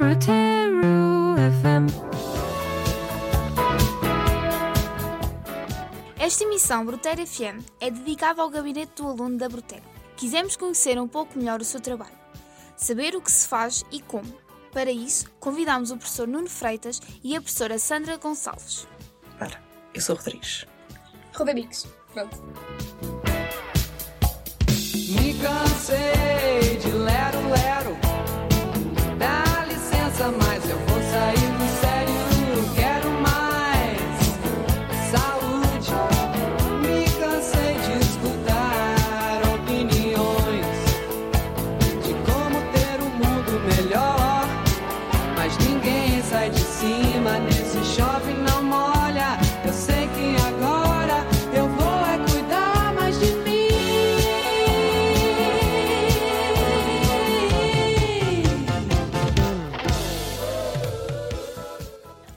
Brutero 0.00 1.36
FM. 1.36 1.92
Esta 6.18 6.44
emissão 6.44 6.86
Brutero 6.86 7.26
FM 7.26 7.62
é 7.78 7.90
dedicada 7.90 8.40
ao 8.40 8.48
gabinete 8.48 8.94
do 8.96 9.08
aluno 9.08 9.36
da 9.36 9.46
Brutero. 9.46 9.82
Quisemos 10.16 10.56
conhecer 10.56 10.98
um 10.98 11.06
pouco 11.06 11.36
melhor 11.38 11.60
o 11.60 11.64
seu 11.64 11.82
trabalho, 11.82 12.16
saber 12.78 13.14
o 13.14 13.20
que 13.20 13.30
se 13.30 13.46
faz 13.46 13.84
e 13.92 14.00
como. 14.00 14.32
Para 14.72 14.90
isso, 14.90 15.30
convidamos 15.38 15.90
o 15.90 15.98
professor 15.98 16.26
Nuno 16.26 16.48
Freitas 16.48 16.98
e 17.22 17.36
a 17.36 17.40
professora 17.42 17.78
Sandra 17.78 18.16
Gonçalves. 18.16 18.88
Ora, 19.38 19.62
eu 19.92 20.00
sou 20.00 20.16
Rodrigues. 20.16 20.66
Rodrigues. 21.34 21.86
Pronto. 22.14 22.42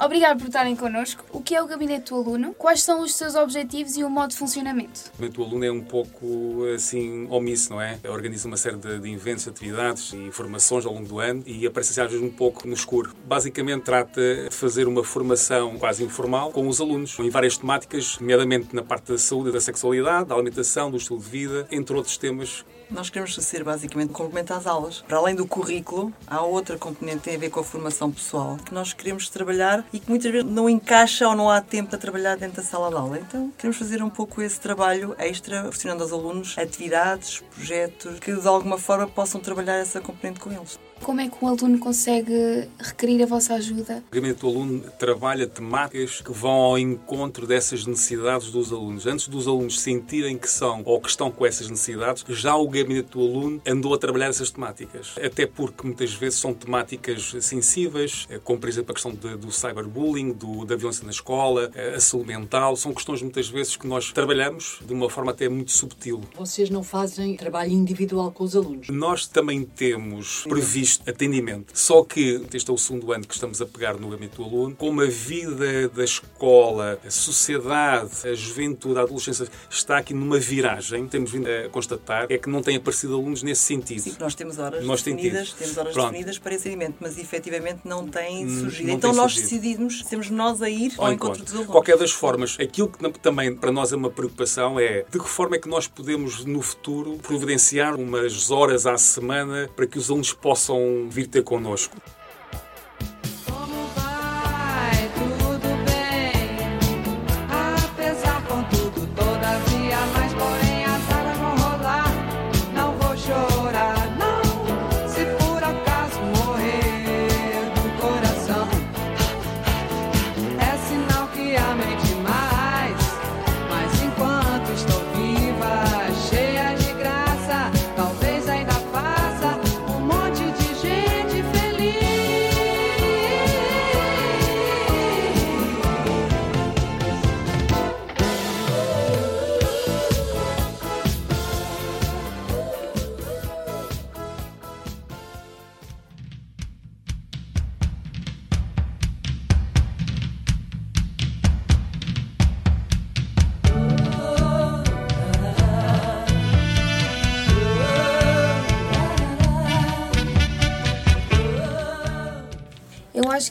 Obrigado 0.04 0.38
por 0.38 0.48
estarem 0.48 0.76
connosco. 0.76 1.24
O 1.44 1.46
que 1.46 1.56
é 1.56 1.62
o 1.62 1.68
gabinete 1.68 2.12
do 2.12 2.16
aluno? 2.16 2.54
Quais 2.54 2.82
são 2.82 3.02
os 3.02 3.16
seus 3.16 3.36
objetivos 3.36 3.98
e 3.98 4.04
o 4.06 4.10
modo 4.10 4.30
de 4.30 4.38
funcionamento? 4.38 5.12
O 5.38 5.44
aluno 5.44 5.66
é 5.66 5.70
um 5.70 5.82
pouco 5.82 6.64
assim 6.74 7.28
omisso, 7.30 7.74
não 7.74 7.82
é? 7.82 8.00
Organiza 8.08 8.48
uma 8.48 8.56
série 8.56 8.78
de, 8.78 8.98
de 8.98 9.12
eventos, 9.12 9.46
atividades 9.46 10.14
e 10.14 10.32
formações 10.32 10.86
ao 10.86 10.94
longo 10.94 11.06
do 11.06 11.20
ano 11.20 11.44
e 11.46 11.68
aparece 11.68 12.00
às 12.00 12.10
vezes 12.10 12.26
um 12.26 12.32
pouco 12.32 12.66
no 12.66 12.74
escuro. 12.74 13.14
Basicamente 13.26 13.84
trata 13.84 14.22
de 14.22 14.56
fazer 14.56 14.88
uma 14.88 15.04
formação 15.04 15.78
quase 15.78 16.02
informal 16.02 16.50
com 16.50 16.66
os 16.66 16.80
alunos 16.80 17.20
em 17.20 17.30
várias 17.30 17.58
temáticas, 17.58 18.18
nomeadamente 18.22 18.74
na 18.74 18.82
parte 18.82 19.12
da 19.12 19.18
saúde, 19.18 19.52
da 19.52 19.60
sexualidade, 19.60 20.30
da 20.30 20.36
alimentação, 20.36 20.90
do 20.90 20.96
estilo 20.96 21.20
de 21.20 21.28
vida, 21.28 21.68
entre 21.70 21.94
outros 21.94 22.16
temas 22.16 22.64
Nós 22.90 23.10
queremos 23.10 23.36
ser 23.36 23.66
basicamente 23.66 24.14
complemento 24.14 24.54
às 24.54 24.66
aulas. 24.66 25.04
Para 25.06 25.18
além 25.18 25.36
do 25.36 25.46
currículo, 25.46 26.14
há 26.26 26.42
outra 26.42 26.78
componente 26.78 27.18
que 27.18 27.24
tem 27.26 27.36
a 27.36 27.40
ver 27.40 27.50
com 27.50 27.60
a 27.60 27.64
formação 27.66 28.10
pessoal 28.10 28.56
que 28.64 28.74
nós 28.74 28.94
queremos 28.94 29.28
trabalhar 29.28 29.86
e 29.92 30.00
que 30.00 30.10
muitas 30.10 30.32
vezes 30.32 30.50
não 30.50 30.70
encaixa 30.70 31.33
ou 31.34 31.38
não 31.38 31.50
há 31.50 31.60
tempo 31.62 31.90
para 31.90 32.00
trabalhar 32.00 32.38
dentro 32.38 32.58
da 32.58 32.64
sala 32.64 32.90
de 32.90 32.96
aula. 32.96 33.20
Então, 33.20 33.52
queremos 33.58 33.78
fazer 33.78 34.02
um 34.02 34.10
pouco 34.10 34.42
esse 34.42 34.60
trabalho 34.60 35.16
extra, 35.18 35.62
proporcionando 35.62 36.04
aos 36.04 36.12
alunos 36.12 36.56
atividades, 36.58 37.44
projetos 37.54 38.20
que 38.20 38.34
de 38.34 38.48
alguma 38.48 38.78
forma 38.78 39.08
possam 39.08 39.42
trabalhar 39.42 39.76
essa 39.76 40.00
componente 40.00 40.40
com 40.40 40.52
eles. 40.52 40.80
Como 41.04 41.20
é 41.20 41.28
que 41.28 41.36
o 41.42 41.48
aluno 41.48 41.78
consegue 41.80 42.68
requerir 42.80 43.22
a 43.24 43.26
vossa 43.26 43.56
ajuda? 43.56 44.02
O 44.10 44.16
gabinete 44.16 44.40
do 44.40 44.48
aluno 44.48 44.80
trabalha 44.98 45.46
temáticas 45.46 46.22
que 46.22 46.32
vão 46.32 46.52
ao 46.52 46.80
encontro 46.80 47.46
dessas 47.46 47.86
necessidades 47.86 48.50
dos 48.52 48.72
alunos. 48.72 49.06
Antes 49.06 49.28
dos 49.28 49.46
alunos 49.48 49.80
sentirem 49.82 50.38
que 50.38 50.50
são 50.50 50.82
ou 50.86 51.02
que 51.02 51.10
estão 51.10 51.30
com 51.30 51.46
essas 51.46 51.70
necessidades, 51.70 52.24
já 52.30 52.56
o 52.56 52.68
gabinete 52.70 53.10
do 53.10 53.20
aluno 53.20 53.62
andou 53.68 53.94
a 53.94 53.98
trabalhar 53.98 54.28
essas 54.28 54.50
temáticas. 54.50 55.16
Até 55.22 55.46
porque 55.46 55.86
muitas 55.86 56.14
vezes 56.14 56.40
são 56.40 56.54
temáticas 56.54 57.36
sensíveis, 57.42 58.26
eh, 58.30 58.40
como 58.42 58.60
por 58.60 58.70
exemplo 58.70 58.92
a 58.92 58.94
questão 58.94 59.12
de- 59.14 59.36
do 59.36 59.52
cyberbullying, 59.52 60.32
do- 60.32 60.64
da 60.66 60.76
violência 60.78 61.04
na 61.04 61.12
escola, 61.12 61.70
eh, 61.76 61.96
a 61.96 62.00
saúde 62.00 62.28
mental. 62.30 62.78
São 62.78 62.94
questões 62.94 63.22
muitas 63.22 63.50
vezes 63.50 63.76
que 63.76 63.86
nós 63.86 64.12
trabalhamos 64.14 64.80
de 64.86 64.94
uma 64.94 65.10
forma 65.10 65.32
até 65.32 65.50
muito 65.50 65.72
subtil. 65.72 66.22
Vocês 66.38 66.70
não 66.70 66.82
fazem 66.82 67.36
trabalho 67.36 67.72
individual 67.72 68.32
com 68.32 68.46
os 68.46 68.56
alunos. 68.56 68.88
Nós 68.88 69.28
também 69.28 69.64
temos 69.66 70.44
previsto 70.48 70.93
atendimento, 71.08 71.72
só 71.78 72.04
que 72.04 72.42
este 72.54 72.70
é 72.70 72.74
o 72.74 72.78
segundo 72.78 73.12
ano 73.12 73.26
que 73.26 73.34
estamos 73.34 73.62
a 73.62 73.66
pegar 73.66 73.96
no 74.00 74.10
gabinete 74.10 74.38
do 74.38 74.44
aluno, 74.44 74.76
como 74.76 75.02
a 75.02 75.06
vida 75.08 75.88
da 75.90 76.04
escola, 76.04 77.00
a 77.06 77.10
sociedade, 77.12 78.12
a 78.28 78.34
juventude, 78.34 78.98
a 79.00 79.04
adolescência 79.04 79.48
está 79.70 79.98
aqui 79.98 80.14
numa 80.14 80.40
viragem, 80.40 81.08
temos 81.08 81.32
vindo 81.32 81.48
a 81.48 81.70
constatar, 81.70 82.28
é 82.30 82.38
que 82.38 82.50
não 82.50 82.62
tem 82.62 82.76
aparecido 82.78 83.14
alunos 83.16 83.44
nesse 83.44 83.62
sentido. 83.62 84.02
Sim, 84.02 84.16
nós 84.20 84.36
temos 84.36 84.58
horas 84.60 84.86
Nós 84.86 85.02
definidas, 85.02 85.50
temos. 85.52 85.54
temos 85.60 85.78
horas 85.78 85.94
Pronto. 85.94 86.12
definidas 86.12 86.38
para 86.40 86.54
esse 86.56 86.68
atendimento, 86.68 86.96
mas 87.00 87.18
efetivamente 87.18 87.82
não 87.86 88.08
tem 88.08 88.46
Hum, 88.46 88.60
surgido. 88.62 88.88
não 88.88 88.96
então 88.96 89.12
tem 89.12 89.20
nós 89.20 89.34
surgido. 89.34 89.62
decidimos, 89.62 90.04
sermos 90.06 90.30
nós 90.30 90.62
a 90.62 90.70
ir 90.70 90.94
ao, 90.98 91.06
ao 91.06 91.14
encontro 91.14 91.36
encontro. 91.38 91.44
dos 91.44 91.54
alunos. 91.54 91.72
Qualquer 91.72 91.98
das 91.98 92.12
formas, 92.12 92.58
aquilo 92.60 92.90
que 92.90 93.20
também 93.20 93.56
para 93.56 93.72
nós 93.72 93.92
é 93.92 93.96
uma 93.96 94.10
preocupação 94.10 94.80
é 94.80 95.06
de 95.10 95.20
que 95.20 95.28
forma 95.28 95.56
é 95.56 95.60
que 95.60 95.68
nós 95.70 95.88
podemos 95.88 96.46
no 96.46 96.62
futuro 96.62 97.18
providenciar 97.22 97.96
umas 97.96 98.50
horas 98.52 98.86
à 98.86 98.98
semana 98.98 99.70
para 99.76 99.86
que 99.88 99.98
os 99.98 100.10
alunos 100.10 100.34
possam 100.34 100.73
vir 101.10 101.28
ter 101.28 101.44
connosco. 101.44 101.98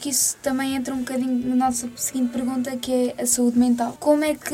Que 0.03 0.09
isso 0.09 0.35
também 0.43 0.75
entra 0.75 0.93
um 0.93 0.97
bocadinho 0.97 1.47
na 1.47 1.67
nossa 1.67 1.89
seguinte 1.95 2.33
pergunta, 2.33 2.75
que 2.75 2.91
é 2.91 3.23
a 3.23 3.25
saúde 3.25 3.57
mental. 3.57 3.95
Como 4.01 4.21
é 4.25 4.35
que 4.35 4.53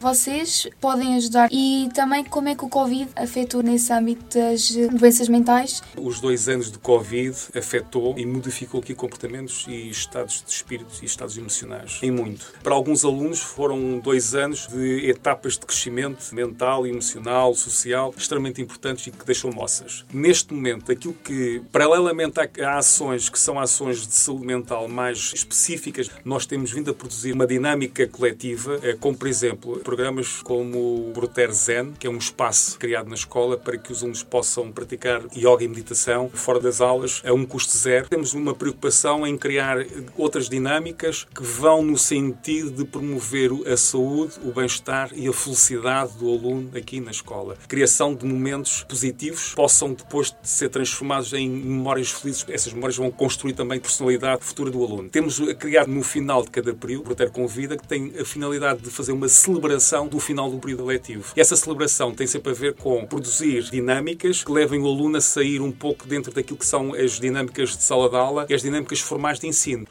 vocês 0.00 0.66
podem 0.80 1.14
ajudar 1.16 1.50
e 1.52 1.90
também 1.94 2.24
como 2.24 2.48
é 2.48 2.54
que 2.54 2.64
o 2.64 2.70
Covid 2.70 3.06
afetou 3.14 3.62
nesse 3.62 3.92
âmbito 3.92 4.38
das 4.38 4.70
doenças 4.98 5.28
mentais? 5.28 5.82
Os 5.94 6.20
dois 6.20 6.48
anos 6.48 6.72
de 6.72 6.78
Covid 6.78 7.36
afetou 7.54 8.14
e 8.16 8.24
modificou 8.24 8.80
aqui 8.80 8.94
comportamentos 8.94 9.66
e 9.68 9.90
estados 9.90 10.42
de 10.42 10.50
espírito 10.52 10.94
e 11.02 11.04
estados 11.04 11.36
emocionais, 11.36 11.98
em 12.02 12.10
muito. 12.10 12.54
Para 12.62 12.74
alguns 12.74 13.04
alunos 13.04 13.40
foram 13.40 13.98
dois 13.98 14.34
anos 14.34 14.68
de 14.68 15.06
etapas 15.10 15.58
de 15.58 15.66
crescimento 15.66 16.34
mental, 16.34 16.86
emocional, 16.86 17.54
social, 17.54 18.14
extremamente 18.16 18.62
importantes 18.62 19.06
e 19.06 19.10
que 19.10 19.26
deixam 19.26 19.50
moças. 19.50 20.06
Neste 20.10 20.54
momento, 20.54 20.90
aquilo 20.90 21.12
que, 21.12 21.60
paralelamente 21.70 22.40
a, 22.40 22.78
ações 22.78 23.28
que 23.28 23.38
são 23.38 23.60
ações 23.60 24.06
de 24.06 24.14
saúde 24.14 24.46
mental 24.46 24.77
mais 24.86 25.32
específicas, 25.34 26.10
nós 26.24 26.44
temos 26.44 26.70
vindo 26.70 26.90
a 26.90 26.94
produzir 26.94 27.32
uma 27.32 27.46
dinâmica 27.46 28.06
coletiva, 28.06 28.78
eh, 28.82 28.96
como 29.00 29.16
por 29.16 29.26
exemplo, 29.26 29.78
programas 29.80 30.42
como 30.42 31.08
o 31.08 31.12
Bruter 31.12 31.50
Zen, 31.50 31.94
que 31.98 32.06
é 32.06 32.10
um 32.10 32.18
espaço 32.18 32.78
criado 32.78 33.08
na 33.08 33.14
escola 33.14 33.56
para 33.56 33.78
que 33.78 33.90
os 33.90 34.02
alunos 34.02 34.22
possam 34.22 34.70
praticar 34.70 35.22
yoga 35.34 35.64
e 35.64 35.68
meditação 35.68 36.28
fora 36.28 36.60
das 36.60 36.80
aulas 36.82 37.22
a 37.24 37.32
um 37.32 37.46
custo 37.46 37.76
zero. 37.76 38.08
Temos 38.08 38.34
uma 38.34 38.54
preocupação 38.54 39.26
em 39.26 39.36
criar 39.38 39.78
outras 40.16 40.48
dinâmicas 40.48 41.26
que 41.34 41.42
vão 41.42 41.82
no 41.82 41.96
sentido 41.96 42.70
de 42.70 42.84
promover 42.84 43.50
a 43.66 43.76
saúde, 43.76 44.34
o 44.44 44.52
bem-estar 44.52 45.10
e 45.14 45.26
a 45.26 45.32
felicidade 45.32 46.12
do 46.18 46.28
aluno 46.28 46.70
aqui 46.76 47.00
na 47.00 47.10
escola. 47.10 47.56
Criação 47.66 48.14
de 48.14 48.26
momentos 48.26 48.84
positivos 48.84 49.54
possam 49.54 49.94
depois 49.94 50.30
de 50.30 50.48
ser 50.48 50.68
transformados 50.68 51.32
em 51.32 51.48
memórias 51.48 52.10
felizes. 52.10 52.44
Essas 52.48 52.74
memórias 52.74 52.96
vão 52.96 53.10
construir 53.10 53.54
também 53.54 53.80
personalidade 53.80 54.18
realidade 54.18 54.44
futura 54.58 54.70
do 54.72 54.84
aluno. 54.84 55.08
Temos 55.08 55.38
criado 55.54 55.88
no 55.88 56.02
final 56.02 56.42
de 56.42 56.50
cada 56.50 56.74
período, 56.74 57.02
o 57.02 57.04
Bruteiro 57.04 57.30
Convida, 57.30 57.76
que 57.76 57.86
tem 57.86 58.12
a 58.18 58.24
finalidade 58.24 58.82
de 58.82 58.90
fazer 58.90 59.12
uma 59.12 59.28
celebração 59.28 60.08
do 60.08 60.18
final 60.18 60.50
do 60.50 60.58
período 60.58 60.84
letivo. 60.84 61.32
E 61.36 61.40
essa 61.40 61.54
celebração 61.54 62.12
tem 62.12 62.26
sempre 62.26 62.50
a 62.50 62.54
ver 62.54 62.74
com 62.74 63.06
produzir 63.06 63.62
dinâmicas 63.70 64.42
que 64.42 64.50
levem 64.50 64.80
o 64.80 64.86
aluno 64.86 65.16
a 65.16 65.20
sair 65.20 65.60
um 65.60 65.70
pouco 65.70 66.06
dentro 66.06 66.32
daquilo 66.32 66.58
que 66.58 66.66
são 66.66 66.92
as 66.92 67.20
dinâmicas 67.20 67.76
de 67.76 67.82
sala 67.84 68.08
de 68.08 68.16
aula 68.16 68.46
e 68.48 68.54
as 68.54 68.62
dinâmicas 68.62 68.98
formais 68.98 69.38
de 69.38 69.46
ensino. 69.46 69.86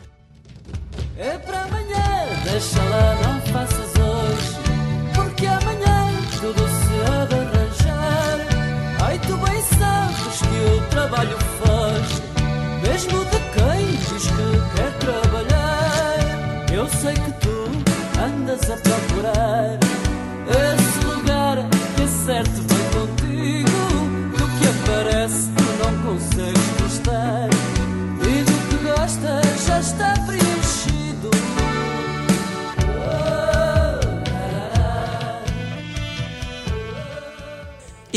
É 1.18 1.38
para 1.38 1.64
amanhã, 1.64 2.44
deixa 2.44 2.84
lá, 2.84 3.16
não 3.24 3.42
faças 3.54 3.92
hoje. 3.96 4.58
Porque 5.16 5.46
amanhã 5.46 6.12
tudo 6.42 6.60
se 6.68 7.12
há 7.12 7.26
de 7.26 7.36
arranjar. 7.36 8.48
Ai, 9.02 9.20
tu 9.20 9.38
bem 9.38 9.62
sabes 9.62 10.42
que 10.42 10.76
o 10.76 10.90
trabalho 10.90 11.38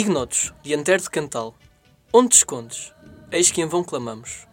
Ignotos, 0.00 0.54
dianteiro 0.62 1.02
de 1.02 1.10
Cantal, 1.10 1.54
onde 2.10 2.30
te 2.30 2.36
escondes? 2.38 2.90
Eis 3.30 3.50
que 3.50 3.60
em 3.60 3.66
vão 3.66 3.84
clamamos, 3.84 4.46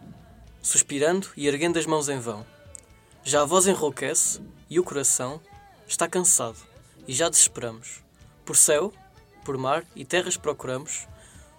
suspirando 0.60 1.26
e 1.34 1.48
erguendo 1.48 1.78
as 1.78 1.86
mãos 1.86 2.10
em 2.10 2.20
vão. 2.20 2.44
Já 3.24 3.40
a 3.40 3.44
voz 3.46 3.66
enrouquece 3.66 4.42
e 4.68 4.78
o 4.78 4.84
coração 4.84 5.40
está 5.86 6.06
cansado 6.06 6.58
e 7.06 7.14
já 7.14 7.30
desesperamos. 7.30 8.04
Por 8.44 8.58
céu, 8.58 8.92
por 9.42 9.56
mar 9.56 9.86
e 9.96 10.04
terras 10.04 10.36
procuramos 10.36 11.08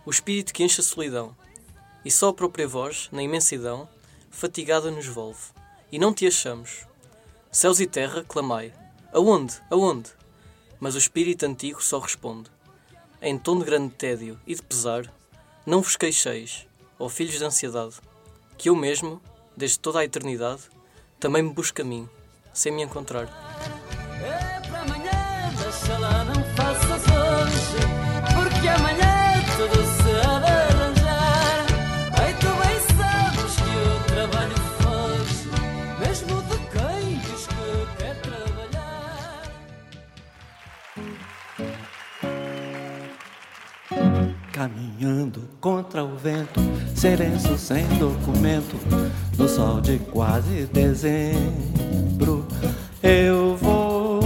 o 0.05 0.11
espírito 0.11 0.53
que 0.53 0.63
enche 0.63 0.81
a 0.81 0.83
solidão, 0.83 1.35
e 2.05 2.11
só 2.11 2.29
a 2.29 2.33
própria 2.33 2.67
voz, 2.67 3.09
na 3.11 3.23
imensidão, 3.23 3.89
fatigada 4.29 4.91
nos 4.91 5.07
volve, 5.07 5.41
e 5.91 5.97
não 5.97 6.13
te 6.13 6.27
achamos. 6.27 6.85
Céus 7.51 7.79
e 7.79 7.87
terra, 7.87 8.23
clamai: 8.23 8.71
Aonde? 9.11 9.59
Aonde? 9.67 10.11
Mas 10.79 10.93
o 10.93 10.99
espírito 10.99 11.43
antigo 11.47 11.83
só 11.83 11.97
responde: 11.97 12.51
em 13.21 13.37
tom 13.37 13.59
de 13.59 13.65
grande 13.65 13.93
tédio 13.93 14.39
e 14.47 14.55
de 14.55 14.61
pesar, 14.61 15.11
não 15.65 15.81
vos 15.81 15.95
queixeis, 15.95 16.67
ó 16.97 17.09
filhos 17.09 17.37
de 17.37 17.43
ansiedade, 17.43 17.95
que 18.57 18.69
eu 18.69 18.75
mesmo, 18.75 19.21
desde 19.55 19.79
toda 19.79 19.99
a 19.99 20.05
eternidade, 20.05 20.61
também 21.19 21.43
me 21.43 21.53
busco 21.53 21.81
a 21.81 21.85
mim, 21.85 22.07
sem 22.53 22.71
me 22.71 22.81
encontrar. 22.81 23.48
Sereno 46.99 47.57
sem 47.57 47.87
documento, 47.97 48.75
no 49.37 49.47
sol 49.47 49.79
de 49.79 49.99
quase 50.11 50.65
dezembro, 50.65 52.45
eu 53.01 53.55
vou. 53.55 54.19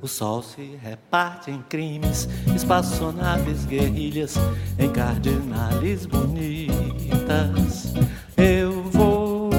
O 0.00 0.08
sol 0.08 0.42
se 0.42 0.78
reparte 0.82 1.50
em 1.50 1.60
crimes, 1.68 2.26
espaçonaves, 2.56 3.66
guerrilhas, 3.66 4.36
em 4.78 4.88
cardinales 4.88 6.06
bonitas. 6.06 7.92
Eu 8.34 8.84
vou 8.84 9.50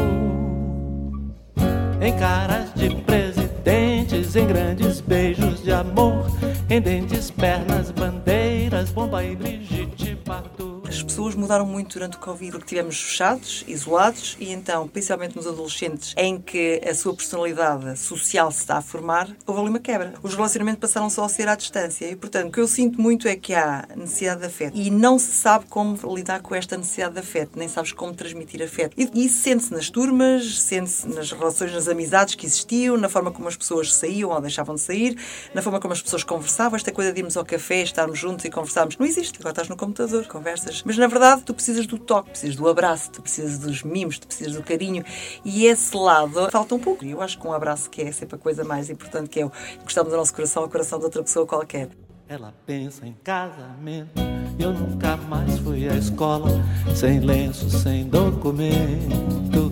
em 2.01 2.17
caras 2.17 2.73
de 2.73 2.89
presidentes, 3.01 4.35
em 4.35 4.47
grandes 4.47 5.01
beijos 5.01 5.61
de 5.61 5.71
amor, 5.71 6.25
em 6.67 6.81
dentes, 6.81 7.29
pernas, 7.29 7.91
bandeiras, 7.91 8.89
bomba 8.89 9.23
e 9.23 9.35
Brigitte 9.35 10.17
Bardot. 10.25 10.54
As 10.95 11.03
pessoas 11.03 11.35
mudaram 11.35 11.65
muito 11.65 11.95
durante 11.95 12.15
o 12.15 12.19
Covid 12.21 12.51
porque 12.51 12.63
estivemos 12.67 13.01
fechados, 13.01 13.65
isolados 13.67 14.37
e 14.39 14.53
então, 14.53 14.87
principalmente 14.87 15.35
nos 15.35 15.45
adolescentes, 15.45 16.13
em 16.15 16.39
que 16.39 16.81
a 16.89 16.95
sua 16.95 17.13
personalidade 17.13 17.99
social 17.99 18.49
se 18.49 18.59
está 18.59 18.77
a 18.77 18.81
formar, 18.81 19.29
houve 19.45 19.59
ali 19.59 19.69
uma 19.69 19.79
quebra. 19.79 20.13
Os 20.23 20.35
relacionamentos 20.35 20.79
passaram 20.79 21.09
só 21.09 21.25
a 21.25 21.29
ser 21.29 21.49
à 21.49 21.55
distância 21.55 22.09
e, 22.09 22.15
portanto, 22.15 22.47
o 22.47 22.51
que 22.51 22.61
eu 22.61 22.67
sinto 22.67 23.01
muito 23.01 23.27
é 23.27 23.35
que 23.35 23.53
há 23.53 23.85
necessidade 23.93 24.39
de 24.39 24.47
afeto 24.47 24.77
e 24.77 24.89
não 24.89 25.19
se 25.19 25.33
sabe 25.33 25.65
como 25.65 25.97
lidar 26.15 26.41
com 26.41 26.55
esta 26.55 26.77
necessidade 26.77 27.15
de 27.15 27.19
afeto, 27.19 27.59
nem 27.59 27.67
sabes 27.67 27.91
como 27.91 28.13
transmitir 28.13 28.63
afeto. 28.63 28.95
E 28.97 29.25
isso 29.25 29.43
sente-se 29.43 29.73
nas 29.73 29.89
turmas, 29.89 30.61
sente-se 30.61 31.09
nas 31.09 31.29
relações, 31.29 31.73
nas 31.73 31.89
amizades 31.89 32.35
que 32.35 32.45
existiam, 32.45 32.95
na 32.95 33.09
forma 33.09 33.31
como 33.31 33.49
as 33.49 33.57
pessoas 33.57 33.93
saíam 33.93 34.29
ou 34.29 34.39
deixavam 34.39 34.75
de 34.75 34.81
sair, 34.81 35.17
na 35.53 35.61
forma 35.61 35.81
como 35.81 35.91
as 35.91 36.01
pessoas 36.01 36.23
conversavam. 36.23 36.77
Esta 36.77 36.93
coisa 36.93 37.11
de 37.11 37.19
irmos 37.19 37.35
ao 37.35 37.43
café, 37.43 37.81
estarmos 37.81 38.17
juntos 38.17 38.45
e 38.45 38.49
conversarmos, 38.49 38.97
não 38.97 39.05
existe. 39.05 39.39
Agora 39.39 39.51
estás 39.51 39.67
no 39.67 39.75
computador, 39.75 40.25
conversas. 40.27 40.84
Mas 40.85 40.97
na 40.97 41.07
verdade, 41.07 41.41
tu 41.41 41.53
precisas 41.53 41.87
do 41.87 41.97
toque, 41.97 42.29
precisas 42.29 42.55
do 42.55 42.67
abraço, 42.67 43.09
tu 43.11 43.21
precisas 43.21 43.57
dos 43.57 43.81
mimos, 43.81 44.19
tu 44.19 44.27
precisas 44.27 44.53
do 44.53 44.61
carinho. 44.61 45.03
E 45.43 45.65
esse 45.65 45.97
lado 45.97 46.49
falta 46.51 46.75
um 46.75 46.79
pouco. 46.79 47.03
Eu 47.03 47.21
acho 47.21 47.39
que 47.39 47.47
um 47.47 47.51
abraço 47.51 47.89
que 47.89 48.03
é 48.03 48.11
sempre 48.11 48.35
a 48.35 48.39
coisa 48.39 48.63
mais 48.63 48.89
importante, 48.89 49.29
que 49.29 49.39
é 49.39 49.45
o 49.45 49.51
encostarmos 49.81 50.13
o 50.13 50.17
nosso 50.17 50.33
coração 50.33 50.63
ao 50.63 50.69
coração 50.69 50.99
de 50.99 51.05
outra 51.05 51.23
pessoa 51.23 51.47
qualquer. 51.47 51.89
Ela 52.27 52.53
pensa 52.65 53.05
em 53.05 53.15
casamento. 53.23 54.11
Eu 54.57 54.73
nunca 54.73 55.17
mais 55.17 55.59
fui 55.59 55.87
à 55.89 55.95
escola, 55.95 56.49
sem 56.95 57.19
lenço, 57.19 57.69
sem 57.69 58.07
documento. 58.07 59.71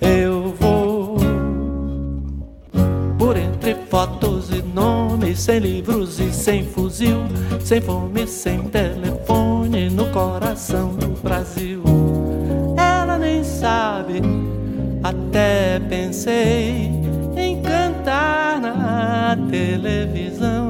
Eu 0.00 0.31
sem 5.42 5.58
livros 5.58 6.20
e 6.20 6.32
sem 6.32 6.64
fuzil, 6.64 7.18
sem 7.64 7.80
fome, 7.80 8.28
sem 8.28 8.62
telefone, 8.68 9.90
no 9.90 10.06
coração 10.10 10.94
do 10.94 11.08
Brasil. 11.20 11.82
Ela 12.78 13.18
nem 13.18 13.42
sabe, 13.42 14.22
até 15.02 15.80
pensei 15.80 16.92
em 17.36 17.60
cantar 17.60 18.60
na 18.60 19.36
televisão. 19.50 20.61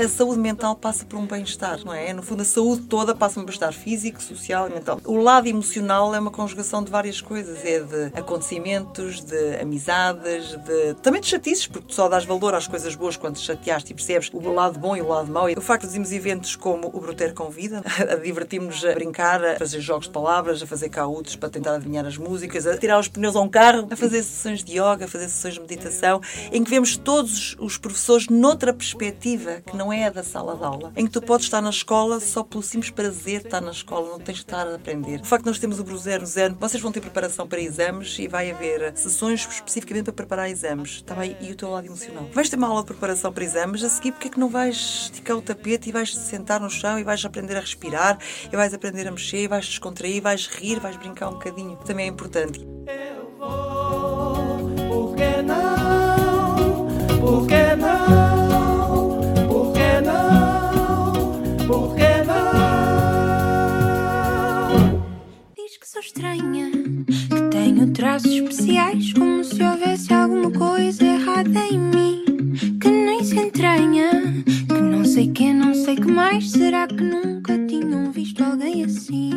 A, 0.00 0.08
saúde 0.08 0.40
mental 0.40 0.74
passa 0.74 1.04
por 1.04 1.18
um 1.18 1.26
bem-estar, 1.26 1.84
não 1.84 1.92
é? 1.92 2.12
No 2.14 2.22
fundo, 2.22 2.40
a 2.40 2.44
saúde 2.44 2.82
toda 2.82 3.14
passa 3.14 3.34
por 3.34 3.42
um 3.42 3.44
bem-estar 3.44 3.72
físico, 3.72 4.22
social 4.22 4.66
e 4.68 4.72
mental. 4.72 4.98
O 5.04 5.16
lado 5.16 5.46
emocional 5.46 6.14
é 6.14 6.18
uma 6.18 6.30
conjugação 6.30 6.82
de 6.82 6.90
várias 6.90 7.20
coisas. 7.20 7.62
É 7.64 7.80
de 7.80 8.18
acontecimentos, 8.18 9.20
de 9.20 9.56
amizades, 9.60 10.56
de 10.56 10.94
também 11.02 11.20
de 11.20 11.26
chatices, 11.26 11.66
porque 11.66 11.88
tu 11.88 11.94
só 11.94 12.08
dás 12.08 12.24
valor 12.24 12.54
às 12.54 12.66
coisas 12.66 12.94
boas 12.94 13.16
quando 13.16 13.34
te 13.34 13.42
chateaste 13.42 13.92
e 13.92 13.94
percebes 13.94 14.30
o 14.32 14.52
lado 14.52 14.78
bom 14.78 14.96
e 14.96 15.02
o 15.02 15.08
lado 15.08 15.30
mau. 15.30 15.46
O 15.50 15.60
facto 15.60 15.82
de 15.82 15.88
fazermos 15.88 16.12
eventos 16.12 16.56
como 16.56 16.88
o 16.88 17.00
Bruteiro 17.00 17.34
Convida, 17.34 17.82
a 18.10 18.14
divertirmos 18.16 18.82
a 18.84 18.94
brincar, 18.94 19.44
a 19.44 19.58
fazer 19.58 19.80
jogos 19.80 20.06
de 20.06 20.12
palavras, 20.12 20.62
a 20.62 20.66
fazer 20.66 20.88
caúdos 20.88 21.36
para 21.36 21.50
tentar 21.50 21.74
adivinhar 21.74 22.06
as 22.06 22.16
músicas, 22.16 22.66
a 22.66 22.76
tirar 22.76 22.98
os 22.98 23.08
pneus 23.08 23.36
a 23.36 23.40
um 23.40 23.48
carro, 23.48 23.86
a 23.90 23.96
fazer 23.96 24.22
sessões 24.22 24.64
de 24.64 24.72
yoga, 24.72 25.04
a 25.04 25.08
fazer 25.08 25.28
sessões 25.28 25.54
de 25.54 25.60
meditação, 25.60 26.20
em 26.50 26.64
que 26.64 26.70
vemos 26.70 26.96
todos 26.96 27.54
os 27.58 27.76
professores 27.76 28.28
noutra 28.28 28.72
perspectiva, 28.72 29.60
que 29.66 29.76
não 29.76 29.89
é 29.92 30.06
a 30.06 30.10
da 30.10 30.22
sala 30.22 30.56
de 30.56 30.64
aula, 30.64 30.92
em 30.96 31.06
que 31.06 31.12
tu 31.12 31.22
podes 31.22 31.46
estar 31.46 31.60
na 31.60 31.70
escola 31.70 32.20
só 32.20 32.42
pelo 32.42 32.62
simples 32.62 32.90
prazer 32.90 33.40
de 33.40 33.46
estar 33.46 33.60
na 33.60 33.70
escola, 33.70 34.10
não 34.10 34.18
tens 34.18 34.36
de 34.36 34.42
estar 34.42 34.66
a 34.66 34.74
aprender. 34.74 35.20
O 35.20 35.24
facto 35.24 35.44
de 35.44 35.50
nós 35.50 35.58
termos 35.58 35.78
o 35.78 35.98
Zero 35.98 36.24
Zero, 36.26 36.56
vocês 36.58 36.82
vão 36.82 36.92
ter 36.92 37.00
preparação 37.00 37.46
para 37.46 37.60
exames 37.60 38.18
e 38.18 38.28
vai 38.28 38.50
haver 38.50 38.96
sessões 38.96 39.46
especificamente 39.50 40.04
para 40.04 40.14
preparar 40.14 40.50
exames, 40.50 40.96
está 40.96 41.14
bem? 41.14 41.36
E 41.40 41.50
o 41.50 41.56
teu 41.56 41.70
lado 41.70 41.86
emocional. 41.86 42.28
Vais 42.32 42.48
ter 42.48 42.56
uma 42.56 42.68
aula 42.68 42.80
de 42.82 42.88
preparação 42.88 43.32
para 43.32 43.44
exames, 43.44 43.82
a 43.82 43.88
seguir, 43.88 44.12
porque 44.12 44.28
é 44.28 44.30
que 44.30 44.40
não 44.40 44.48
vais 44.48 44.76
esticar 45.04 45.36
o 45.36 45.42
tapete 45.42 45.88
e 45.88 45.92
vais 45.92 46.14
sentar 46.14 46.60
no 46.60 46.70
chão 46.70 46.98
e 46.98 47.04
vais 47.04 47.24
aprender 47.24 47.56
a 47.56 47.60
respirar, 47.60 48.18
e 48.52 48.56
vais 48.56 48.72
aprender 48.72 49.08
a 49.08 49.10
mexer, 49.10 49.44
e 49.44 49.48
vais 49.48 49.66
descontrair, 49.66 50.22
vais 50.22 50.46
rir, 50.46 50.78
vais 50.78 50.96
brincar 50.96 51.28
um 51.28 51.32
bocadinho. 51.32 51.76
Também 51.78 52.06
é 52.06 52.08
importante. 52.08 52.69
Estranha, 66.40 66.70
que 66.70 67.50
tenho 67.50 67.92
traços 67.92 68.32
especiais, 68.32 69.12
como 69.12 69.44
se 69.44 69.62
houvesse 69.62 70.12
alguma 70.12 70.50
coisa 70.50 71.04
errada 71.04 71.66
em 71.66 71.78
mim, 71.78 72.24
que 72.80 72.88
nem 72.88 73.22
se 73.22 73.38
entranha, 73.38 74.10
que 74.44 74.80
não 74.80 75.04
sei 75.04 75.28
que, 75.28 75.52
não 75.52 75.74
sei 75.74 75.96
que 75.96 76.10
mais 76.10 76.50
será 76.50 76.86
que 76.86 77.02
nunca 77.02 77.58
tinham 77.66 78.10
visto 78.10 78.42
alguém 78.42 78.84
assim? 78.84 79.30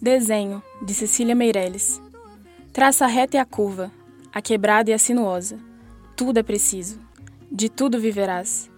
Desenho, 0.00 0.62
de 0.82 0.94
Cecília 0.94 1.34
Meirelles. 1.34 2.00
Traça 2.72 3.06
a 3.06 3.08
reta 3.08 3.36
e 3.36 3.40
a 3.40 3.44
curva, 3.44 3.90
a 4.32 4.42
quebrada 4.42 4.90
e 4.90 4.92
a 4.92 4.98
sinuosa. 4.98 5.58
Tudo 6.14 6.38
é 6.38 6.42
preciso. 6.42 7.00
De 7.50 7.68
tudo 7.68 7.98
viverás. 7.98 8.70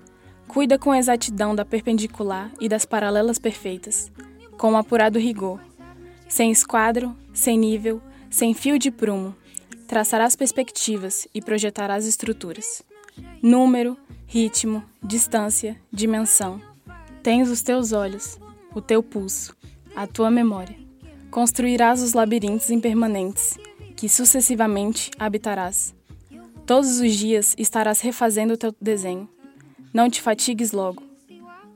Cuida 0.46 0.78
com 0.78 0.94
exatidão 0.94 1.54
da 1.54 1.64
perpendicular 1.64 2.50
e 2.60 2.68
das 2.68 2.86
paralelas 2.86 3.38
perfeitas, 3.38 4.10
com 4.58 4.72
um 4.72 4.76
apurado 4.76 5.18
rigor. 5.18 5.60
Sem 6.28 6.50
esquadro, 6.50 7.16
sem 7.32 7.56
nível, 7.56 8.02
sem 8.28 8.52
fio 8.52 8.78
de 8.78 8.90
prumo. 8.90 9.34
Traçarás 9.86 10.36
perspectivas 10.36 11.26
e 11.32 11.40
projetarás 11.40 12.04
estruturas. 12.04 12.82
Número, 13.40 13.96
ritmo, 14.26 14.84
distância, 15.02 15.80
dimensão. 15.90 16.60
Tens 17.22 17.48
os 17.48 17.62
teus 17.62 17.92
olhos, 17.92 18.38
o 18.74 18.82
teu 18.82 19.02
pulso, 19.02 19.56
a 19.96 20.06
tua 20.06 20.30
memória. 20.30 20.76
Construirás 21.30 22.02
os 22.02 22.12
labirintos 22.12 22.68
impermanentes, 22.70 23.58
que 23.96 24.08
sucessivamente 24.08 25.10
habitarás. 25.18 25.94
Todos 26.66 27.00
os 27.00 27.14
dias 27.14 27.54
estarás 27.56 28.00
refazendo 28.00 28.54
o 28.54 28.56
teu 28.58 28.74
desenho. 28.80 29.28
Não 29.92 30.10
te 30.10 30.20
fatigues 30.20 30.72
logo. 30.72 31.02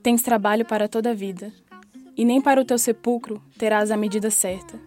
Tens 0.03 0.21
trabalho 0.21 0.65
para 0.65 0.89
toda 0.89 1.13
a 1.13 1.15
vida, 1.15 1.53
e 2.17 2.25
nem 2.25 2.41
para 2.41 2.61
o 2.61 2.65
teu 2.65 2.79
sepulcro 2.79 3.41
terás 3.59 3.91
a 3.91 3.97
medida 3.97 4.31
certa. 4.31 4.79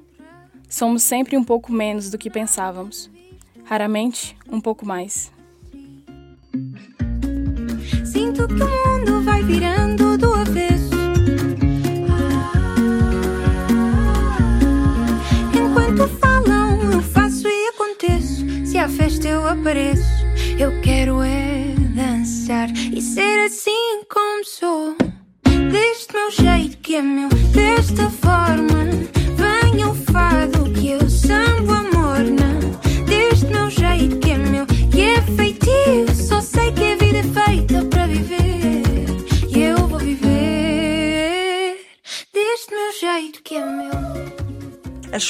Somos 0.70 1.03
sempre 1.03 1.38
um 1.38 1.44
pouco 1.44 1.72
menos 1.72 2.10
do 2.10 2.17
que 2.17 2.29
pensávamos, 2.29 3.10
raramente 3.63 4.36
um 4.50 4.60
pouco 4.60 4.86
mais. 4.86 5.32
Sinto 8.05 8.48
que 8.48 8.62
o 8.62 8.67
mundo 8.67 9.22
vai 9.22 9.44
virando 9.44 10.17
do 10.17 10.34
avesso. 10.34 10.75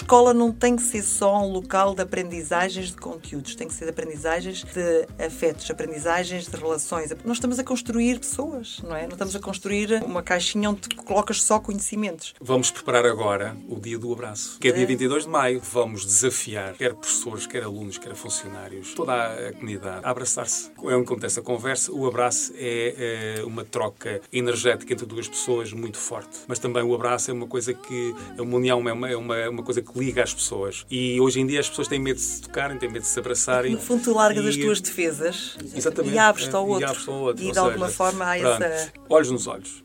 Escola 0.06 0.36
não 0.36 0.52
tem 0.52 0.76
que 0.76 0.84
ser 0.84 1.02
só 1.02 1.40
um 1.40 1.52
local 1.52 1.96
de 1.96 2.02
aprendizagens 2.04 2.90
de 2.90 2.98
conteúdos, 2.98 3.56
tem 3.56 3.68
que 3.68 3.74
ser 3.74 3.86
de 3.86 3.90
aprendizagens 3.90 4.64
de 4.64 5.08
afetos, 5.26 5.70
aprendizagens 5.72 6.48
de 6.48 6.56
relações. 6.56 7.10
Nós 7.26 7.38
estamos 7.38 7.58
a 7.58 7.64
construir 7.64 8.20
pessoas, 8.20 8.82
não 8.84 8.96
é? 8.96 9.08
Não 9.08 9.14
estamos 9.14 9.36
a 9.36 9.40
construir 9.40 10.04
uma 10.04 10.22
caixinha 10.22 10.70
onde 10.70 10.90
colocas 10.90 11.42
só 11.42 11.60
conhecimentos. 11.60 12.36
Vamos 12.40 12.70
preparar 12.70 13.04
agora 13.04 13.58
o 13.68 13.80
dia 13.80 13.98
do 13.98 14.14
abraço, 14.14 14.60
que 14.60 14.68
é 14.68 14.72
dia 14.72 14.86
22 14.86 15.24
de 15.24 15.30
maio. 15.30 15.60
Vamos 15.74 16.06
desafiar, 16.06 16.76
quer 16.76 16.94
professores, 16.94 17.48
quer 17.48 17.64
alunos, 17.64 17.98
quer 17.98 18.14
funcionários, 18.14 18.94
toda 18.94 19.12
a 19.12 19.54
comunidade, 19.54 20.06
a 20.06 20.12
abraçar-se. 20.12 20.70
É 20.84 20.96
onde 20.96 21.06
acontece 21.06 21.40
a 21.40 21.42
conversa. 21.42 21.92
O 21.92 22.06
abraço 22.06 22.54
é, 22.56 23.38
é 23.40 23.44
uma 23.44 23.66
troca 23.66 24.22
energética 24.32 24.94
entre 24.94 25.08
duas 25.08 25.28
pessoas 25.28 25.74
muito 25.74 25.98
forte. 25.98 26.42
Mas 26.48 26.60
também 26.60 26.84
o 26.84 26.94
abraço 26.94 27.32
é 27.32 27.34
uma 27.34 27.48
coisa 27.48 27.74
que, 27.74 28.14
é 28.38 28.42
uma 28.44 28.56
união, 28.56 28.88
é 28.88 28.94
uma, 28.94 29.10
é 29.10 29.18
uma, 29.18 29.36
é 29.36 29.50
uma 29.50 29.64
coisa 29.64 29.82
que 29.82 29.95
liga 29.96 30.24
as 30.24 30.34
pessoas. 30.34 30.86
E 30.92 31.20
hoje 31.22 31.40
em 31.40 31.48
dia 31.48 31.60
as 31.60 31.70
pessoas 31.70 31.88
têm 31.88 32.00
medo 32.00 32.18
de 32.18 32.22
se 32.24 32.42
tocarem, 32.42 32.78
têm 32.78 32.90
medo 32.90 33.02
de 33.04 33.08
se 33.08 33.18
abraçarem. 33.20 33.72
No 33.74 33.80
fundo, 33.80 34.04
tu 34.04 34.14
largas 34.14 34.44
E- 34.46 34.50
as 34.50 34.58
tuas 34.58 34.82
defesas 34.82 35.58
Exatamente. 35.76 36.14
e 36.16 36.18
abres-te 36.20 36.56
ao 36.56 36.68
E 36.68 36.70
outro. 36.72 36.86
abres-te 36.88 37.10
ao 37.10 37.16
outro. 37.16 37.44
E 37.46 37.52
de 37.52 37.58
alguma 37.60 37.86
seja, 37.88 37.98
forma 37.98 38.26
há 38.34 38.38
pronto, 38.40 38.64
essa. 38.64 38.94
Olhos 39.10 39.32
nos 39.32 39.48
olhos. 39.48 39.84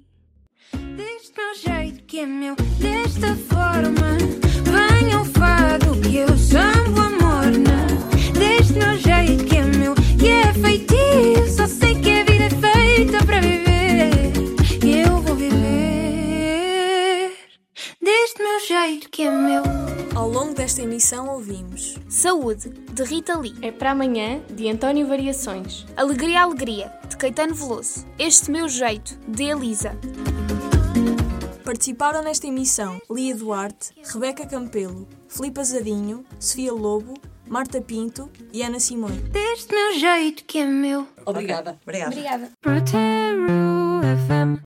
Deste 0.96 1.32
meu 1.36 1.54
jeito 1.54 2.04
que 2.04 2.18
é 2.20 2.26
meu, 2.26 2.56
desta 2.78 3.36
forma. 3.48 4.18
Venha 4.64 5.20
o 5.20 5.24
fado 5.24 6.00
que 6.00 6.16
eu 6.16 6.28
sambo 6.36 6.99
que 18.98 19.22
é 19.22 19.30
meu. 19.30 19.62
Ao 20.14 20.28
longo 20.28 20.54
desta 20.54 20.82
emissão 20.82 21.28
ouvimos 21.28 21.96
Saúde, 22.08 22.70
de 22.92 23.04
Rita 23.04 23.38
Lee. 23.38 23.54
É 23.62 23.70
para 23.70 23.92
amanhã, 23.92 24.40
de 24.50 24.68
António 24.68 25.06
Variações. 25.06 25.86
Alegria, 25.96 26.42
Alegria, 26.42 26.92
de 27.08 27.16
Caetano 27.16 27.54
Veloso. 27.54 28.06
Este 28.18 28.50
Meu 28.50 28.68
Jeito, 28.68 29.16
de 29.28 29.44
Elisa. 29.44 29.96
Participaram 31.64 32.22
nesta 32.22 32.46
emissão 32.46 33.00
Lia 33.10 33.36
Duarte, 33.36 33.92
Rebeca 34.12 34.46
Campelo, 34.46 35.06
Filipe 35.28 35.60
Azadinho, 35.60 36.24
Sofia 36.40 36.72
Lobo, 36.72 37.14
Marta 37.46 37.80
Pinto 37.80 38.28
e 38.52 38.62
Ana 38.62 38.80
Simões. 38.80 39.20
Deste 39.30 39.72
meu 39.72 39.98
jeito 39.98 40.44
que 40.44 40.58
é 40.58 40.66
meu. 40.66 41.06
Obrigada. 41.24 41.78
Obrigada. 41.82 42.10
Obrigada. 42.10 42.52
FM. 42.62 43.70